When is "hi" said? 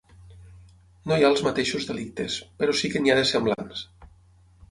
1.17-1.25